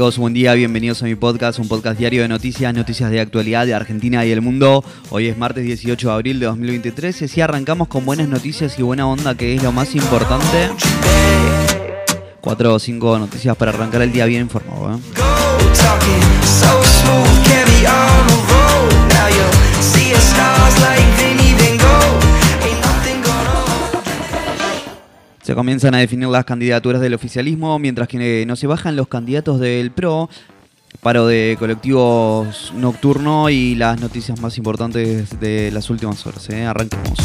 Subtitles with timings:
[0.00, 3.66] Amigos, buen día, bienvenidos a mi podcast, un podcast diario de noticias, noticias de actualidad
[3.66, 4.82] de Argentina y el mundo.
[5.10, 8.82] Hoy es martes 18 de abril de 2023 y así arrancamos con buenas noticias y
[8.82, 10.70] buena onda, que es lo más importante.
[12.40, 14.96] Cuatro o cinco noticias para arrancar el día bien informado.
[14.96, 15.00] ¿eh?
[25.50, 29.58] Se comienzan a definir las candidaturas del oficialismo, mientras que no se bajan los candidatos
[29.58, 30.30] del PRO,
[31.00, 36.48] paro de colectivos nocturno y las noticias más importantes de las últimas horas.
[36.50, 36.66] ¿eh?
[36.66, 37.18] Arranquemos.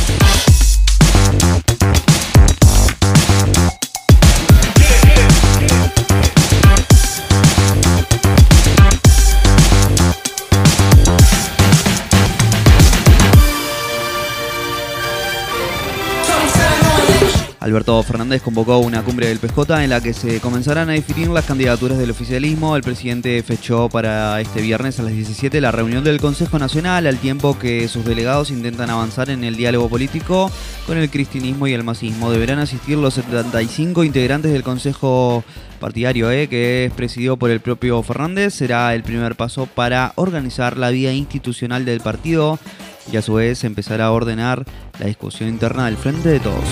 [17.65, 21.45] Alberto Fernández convocó una cumbre del PJ en la que se comenzarán a definir las
[21.45, 22.75] candidaturas del oficialismo.
[22.75, 27.17] El presidente fechó para este viernes a las 17 la reunión del Consejo Nacional, al
[27.17, 30.51] tiempo que sus delegados intentan avanzar en el diálogo político
[30.85, 32.29] con el cristianismo y el masismo.
[32.29, 35.43] Deberán asistir los 75 integrantes del Consejo
[35.79, 38.53] partidario, eh, que es presidido por el propio Fernández.
[38.53, 42.59] Será el primer paso para organizar la vía institucional del partido
[43.11, 44.65] y a su vez empezar a ordenar
[44.99, 46.63] la discusión interna del Frente de Todos.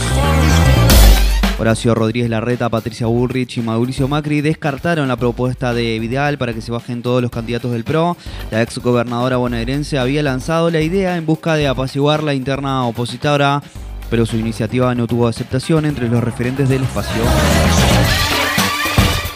[1.63, 6.59] Horacio Rodríguez Larreta, Patricia Bullrich y Mauricio Macri descartaron la propuesta de Vidal para que
[6.59, 8.17] se bajen todos los candidatos del PRO.
[8.51, 13.63] La ex gobernadora bonaerense había lanzado la idea en busca de apaciguar la interna opositora,
[14.09, 17.23] pero su iniciativa no tuvo aceptación entre los referentes del espacio.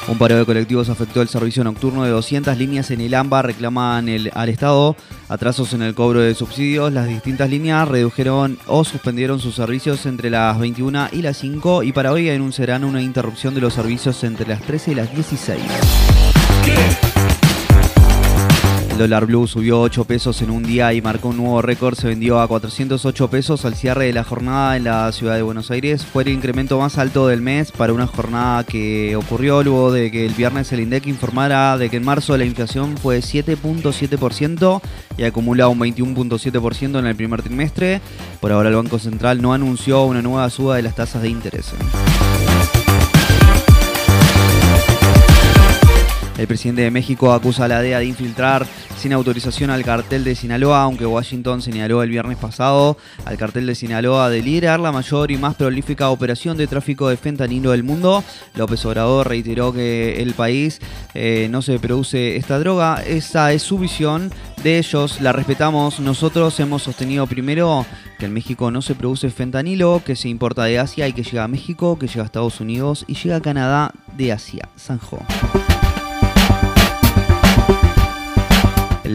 [0.09, 3.41] Un paro de colectivos afectó el servicio nocturno de 200 líneas en el AMBA.
[3.41, 4.95] Reclaman al Estado
[5.27, 6.94] atrasos en el cobro de subsidios.
[6.94, 11.91] Las distintas líneas redujeron o suspendieron sus servicios entre las 21 y las 5 y
[11.91, 15.62] para hoy anunciarán una interrupción de los servicios entre las 13 y las 16.
[18.97, 21.96] El dólar blue subió 8 pesos en un día y marcó un nuevo récord.
[21.96, 25.69] Se vendió a 408 pesos al cierre de la jornada en la ciudad de Buenos
[25.69, 26.03] Aires.
[26.03, 30.25] Fue el incremento más alto del mes para una jornada que ocurrió luego de que
[30.25, 34.81] el viernes el INDEC informara de que en marzo la inflación fue 7.7%
[35.16, 38.02] y acumula un 21.7% en el primer trimestre.
[38.41, 41.72] Por ahora el Banco Central no anunció una nueva suba de las tasas de interés.
[46.38, 48.66] El presidente de México acusa a la DEA de infiltrar
[48.98, 53.75] sin autorización al cartel de Sinaloa, aunque Washington señaló el viernes pasado al cartel de
[53.75, 58.24] Sinaloa de liderar la mayor y más prolífica operación de tráfico de fentanilo del mundo.
[58.56, 60.80] López Obrador reiteró que el país
[61.14, 63.04] eh, no se produce esta droga.
[63.06, 64.31] Esa es su visión
[64.64, 66.00] de ellos, la respetamos.
[66.00, 67.86] Nosotros hemos sostenido primero
[68.19, 71.44] que en México no se produce fentanilo, que se importa de Asia y que llega
[71.44, 74.69] a México, que llega a Estados Unidos y llega a Canadá de Asia.
[74.75, 75.19] Sanjo.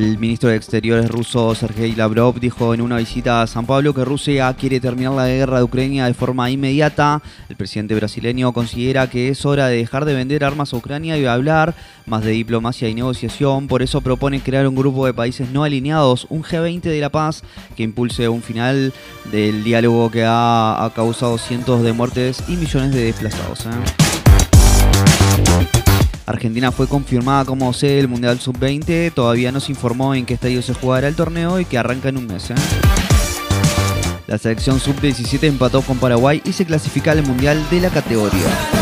[0.02, 4.04] El ministro de Exteriores ruso Sergei Lavrov dijo en una visita a San Pablo que
[4.04, 7.22] Rusia quiere terminar la guerra de Ucrania de forma inmediata.
[7.48, 11.24] El presidente brasileño considera que es hora de dejar de vender armas a Ucrania y
[11.24, 13.68] hablar más de diplomacia y negociación.
[13.68, 17.44] Por eso propone crear un grupo de países no alineados, un G20 de la paz,
[17.76, 18.92] que impulse un final
[19.30, 23.66] del diálogo que ha, causado cientos de muertes y millones de desplazados.
[23.66, 24.01] ¿eh?
[26.32, 29.12] Argentina fue confirmada como sede del Mundial Sub-20.
[29.12, 32.16] Todavía no se informó en qué estadio se jugará el torneo y que arranca en
[32.16, 32.50] un mes.
[32.50, 32.54] ¿eh?
[34.26, 38.81] La selección Sub-17 empató con Paraguay y se clasifica al Mundial de la categoría.